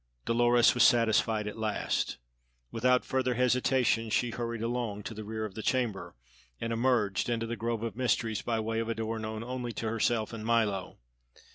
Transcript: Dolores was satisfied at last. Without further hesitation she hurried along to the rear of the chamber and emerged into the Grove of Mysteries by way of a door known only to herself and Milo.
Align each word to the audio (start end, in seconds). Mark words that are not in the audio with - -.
Dolores 0.25 0.73
was 0.73 0.81
satisfied 0.81 1.47
at 1.47 1.59
last. 1.59 2.17
Without 2.71 3.05
further 3.05 3.35
hesitation 3.35 4.09
she 4.09 4.31
hurried 4.31 4.63
along 4.63 5.03
to 5.03 5.13
the 5.13 5.23
rear 5.23 5.45
of 5.45 5.53
the 5.53 5.61
chamber 5.61 6.15
and 6.59 6.73
emerged 6.73 7.29
into 7.29 7.45
the 7.45 7.55
Grove 7.55 7.83
of 7.83 7.95
Mysteries 7.95 8.41
by 8.41 8.59
way 8.59 8.79
of 8.79 8.89
a 8.89 8.95
door 8.95 9.19
known 9.19 9.43
only 9.43 9.73
to 9.73 9.85
herself 9.87 10.33
and 10.33 10.43
Milo. 10.43 10.97